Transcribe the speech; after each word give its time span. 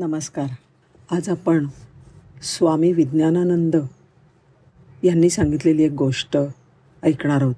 नमस्कार. 0.00 0.46
आज 1.10 1.28
आपण 1.28 1.66
स्वामी 2.42 2.92
विज्ञानानंद 2.92 3.76
यांनी 5.02 5.30
सांगितलेली 5.30 5.82
एक 5.82 5.92
गोष्ट 5.92 6.38
ऐकणार 7.02 7.42
आहोत. 7.42 7.54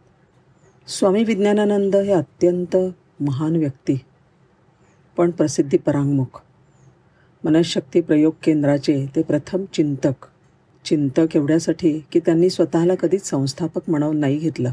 स्वामी 0.88 1.24
विज्ञानानंद 1.24 1.96
हे 1.96 2.12
अत्यंत 2.12 2.76
महान 3.20 3.56
व्यक्ती 3.56 3.98
पण 5.16 5.30
प्रसिद्धी 5.30 5.76
परांगमुख. 5.76 6.40
मनशक्ती 7.44 8.00
प्रयोग 8.00 8.32
केंद्राचे 8.43 9.06
ते 9.16 9.22
प्रथम 9.22 9.64
चिंतक 9.72 10.27
चिंतक 10.84 11.36
एवढ्यासाठी 11.36 12.00
की 12.12 12.20
त्यांनी 12.20 12.50
स्वतःला 12.50 12.95
कधीच 12.95 13.27
संस्थापक 13.27 13.90
म्हणून 13.90 14.16
नाही 14.16 14.38
घेतलं. 14.38 14.72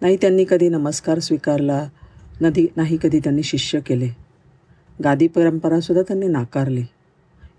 नाही 0.00 0.16
त्यांनी 0.16 0.44
कधी 0.50 0.68
नमस्कार 0.68 1.18
स्वीकारला 1.18 1.88
नदी 2.40 2.66
नाही 2.76 2.98
कधी 3.02 3.18
त्यांनी 3.18 3.42
शिष्य 3.42 3.80
केले. 3.80 4.21
गादी 5.04 5.26
परंपरासुद्धा 5.26 6.02
त्यांनी 6.02 6.26
नाकारली. 6.26 6.84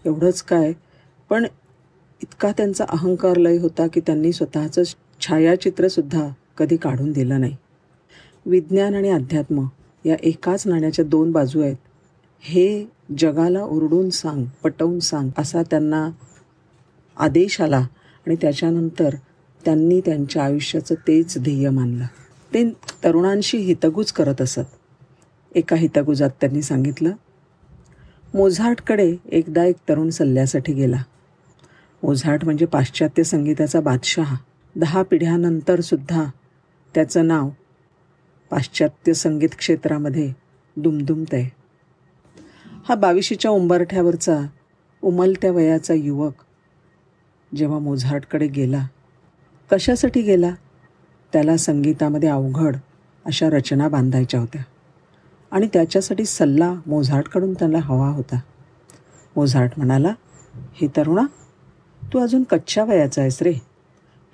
एवढंच 0.05 0.41
काय 0.41 0.73
पण 1.29 1.45
इतका 2.21 2.51
त्यांचा 2.51 2.85
अहंकार 2.89 3.37
लय 3.37 3.57
होता 3.57 3.87
की 3.87 3.99
त्यांनी 3.99 4.31
स्वतःचं 4.33 4.83
छायाचित्रसुद्धा 5.21 6.29
कधी 6.57 6.77
काढून 6.77 7.11
दिलं 7.11 7.41
नाही. 7.41 7.55
विज्ञान 8.45 8.95
आणि 8.95 9.09
अध्यात्म 9.09 9.67
या 10.05 10.15
एकाच 10.23 10.67
नाण्याच्या 10.67 11.05
दोन 11.05 11.31
बाजू 11.31 11.61
आहेत. 11.61 11.75
हे 12.41 12.85
जगाला 13.17 13.63
ओरडून 13.63 14.09
सांग 14.09 14.45
पटवून 14.63 14.99
सांग 14.99 15.29
असा 15.37 15.61
त्यांना 15.63 16.09
आदेश 17.17 17.61
आला 17.61 17.87
आणि 18.27 18.35
त्याच्यानंतर 18.35 19.15
त्यांनी 19.65 20.01
त्यांच्या 20.01 20.43
आयुष्याचं 20.43 20.95
तेच 20.95 21.37
ध्येय 21.37 21.69
मानलं. 21.69 22.05
ते 22.53 22.69
तरुणांशी 23.03 23.57
हितगुज 23.57 24.11
करत 24.11 24.41
असत. 24.41 24.59
एका 25.55 25.75
हितगुजात 25.75 26.29
त्यांनी 26.41 26.61
सांगितलं 26.61 27.11
मोझार्टकडे 28.33 29.15
एकदा 29.31 29.63
एक 29.65 29.75
तरुण 29.89 30.09
सल्ल्यासाठी 30.09 30.73
गेला. 30.73 31.03
मोझार्ट 32.03 32.45
म्हणजे 32.45 32.65
पाश्चात्य 32.65 33.23
संगीताचा 33.23 33.79
बादशहा. 33.79 34.35
दहा 34.75 35.03
पिढ्यानंतरसुद्धा 35.03 36.23
त्याचं 36.93 37.27
नाव 37.27 37.49
पाश्चात्य 38.49 39.13
संगीत 39.13 39.49
क्षेत्रामध्ये 39.57 40.31
दुमदुमत 40.77 41.33
आहे 41.33 41.49
हा 42.87 42.95
बावीशीच्या 42.95 43.51
उंबरठ्यावरचा 43.51 44.39
उमलत्या 45.03 45.51
वयाचा 45.51 45.93
युवक 45.93 46.33
जेव्हा 47.55 47.79
मोझार्टकडे 47.79 48.47
गेला 48.47 48.85
कशासाठी 49.71 50.21
गेला? 50.21 50.53
त्याला 51.33 51.57
संगीतामध्ये 51.57 52.29
अवघड 52.29 52.75
अशा 53.25 53.49
रचना 53.49 53.87
बांधायच्या 53.87 54.39
होत्या. 54.39 54.63
आणि 55.53 55.67
त्याच्यासाठी 55.73 56.25
सल्ला 56.25 56.73
मोझार्टकडून 56.85 57.53
त्याला 57.53 57.77
हवा 57.77 58.09
होता. 58.09 58.39
मोझार्ट 59.35 59.71
म्हणाला 59.77 60.13
हे 60.53 60.87
तरुणा 60.97 61.25
तू 62.13 62.19
अजून 62.19 62.43
कच्च्या 62.43 62.83
वयाचा 62.83 63.21
आहेस 63.21 63.41
रे. 63.41 63.53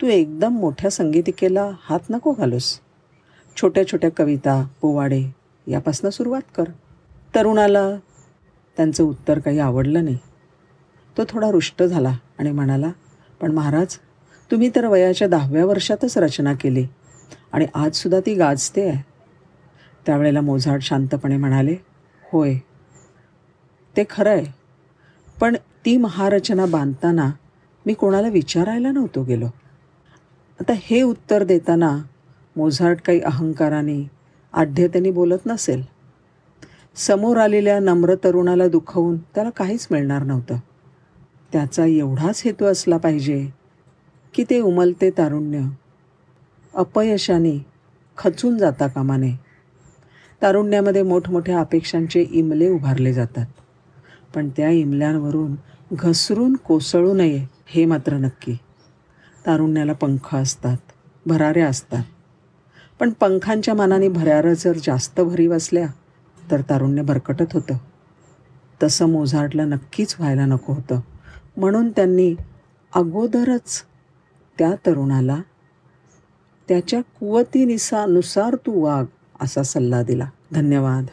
तू 0.02 0.08
एकदम 0.08 0.54
मोठ्या 0.54 0.92
संगीतिकेला 0.92 1.72
हात 1.82 2.00
नको 2.10 2.32
घालूस. 2.32 2.80
छोट्या 3.58 3.88
छोट्या 3.88 4.10
कविता 4.18 4.68
पोवाडे 4.82 5.24
यापासनं 5.68 6.10
सुरुवात 6.10 6.42
कर. 6.56 6.64
तरुणाला 7.36 7.90
त्यांचं 8.78 9.04
उत्तर 9.04 9.40
काही 9.40 9.60
आवडलं 9.60 10.04
नाही. 10.04 10.18
तो 11.18 11.22
थोडा 11.30 11.52
रुष्ट 11.52 11.84
झाला 11.84 12.18
आणि 12.38 12.52
म्हणाला 12.52 12.92
पण 13.42 13.52
महाराज 13.52 13.98
तुम्ही 14.52 14.70
तर 14.76 14.86
वयाच्या 14.86 15.28
दहाव्या 15.28 15.66
वर्षातच 15.66 16.18
रचना 16.18 16.54
केली 16.54 16.88
आणि 17.52 17.66
आजसुद्धा 17.76 18.20
ती 18.20 18.34
गाजते 18.34 18.90
आहे. 18.90 19.10
त्यावेळेला 20.10 20.42
मोझाट 20.42 20.82
शांतपणे 20.82 21.38
म्हणाले 21.38 21.76
होय 22.32 22.56
ते 23.98 24.04
खरं 24.10 24.30
आहे. 24.30 24.46
पण 25.42 25.56
ती 25.56 25.98
महारचना 25.98 26.66
बांधताना 26.66 27.32
मी 27.86 27.94
कोणाला 27.94 28.28
विचारायला 28.28 28.92
नव्हतो 28.92 29.24
गेलो. 29.24 29.46
आता 30.60 30.74
हे 30.76 31.02
उत्तर 31.02 31.44
देताना 31.44 32.04
मोझाट 32.56 33.02
काही 33.02 33.20
अहंकाराने 33.20 34.12
आढ्यतेने 34.54 35.12
बोलत 35.12 35.46
नसेल. 35.46 35.84
समोर 36.96 37.38
आलेल्या 37.38 37.80
नम्र 37.80 38.16
तरुणाला 38.16 38.68
दुखवून 38.68 39.18
त्याला 39.18 39.50
काहीच 39.50 39.88
मिळणार 39.92 40.24
नव्हतं. 40.24 40.56
त्याचा 41.54 41.86
एवढाच 41.86 42.42
हेतू 42.46 42.66
असला 42.66 42.98
पाहिजे 42.98 43.50
की 44.34 44.44
ते 44.50 44.60
उमलते 44.60 45.10
तारुण्य 45.10 45.60
अपयशाने 46.76 47.66
खचून 48.18 48.58
जाता 48.58 48.88
कामाने 48.88 49.49
तारुण्यामध्ये 50.42 51.04
मोठमोठ्या 51.04 51.60
अपेक्षांचे 51.60 52.22
इमले 52.32 52.70
उभारले 52.70 53.14
जातात. 53.14 53.46
पण 54.36 54.50
त्या 54.50 54.70
इमल्यांवरून 54.70 55.56
घसरून 55.94 56.56
कोसळू 56.56 57.14
नये 57.14 57.46
हे 57.68 57.86
मात्र 57.86 58.14
नक्की. 58.14 58.58
तारुण्याला 59.46 59.94
पंख 59.94 60.36
असतात 60.36 60.78
भराऱ्या 61.26 61.68
असतात. 61.68 62.04
पण 63.00 63.10
पंखांच्या 63.10 63.74
मानाने 63.74 64.10
भऱ्यारं 64.10 64.54
जर 64.54 64.78
जास्त 64.84 65.22
भरीव 65.22 65.54
असल्या 65.54 65.88
तर 66.52 66.62
तारुण्य 66.62 67.02
भरकटत 67.02 67.54
होतं. 67.54 67.74
तसं 68.84 69.10
मोझार्टला 69.10 69.66
नक्कीच 69.66 70.16
व्हायला 70.20 70.46
नको 70.46 70.74
होतं. 70.74 71.00
म्हणून 71.58 71.90
त्यांनी 71.90 72.36
अगोदरच 72.96 73.84
त्या 74.60 74.72
तरुणाला 74.86 75.38
त्याच्या 76.68 77.02
कुवतीनिसानुसार 77.02 78.56
तू 78.56 78.82
वाघ 78.82 79.06
असा 79.42 79.64
सल्ला 79.64 80.04
दिला. 80.04 80.26
धन्यवाद. 80.54 81.06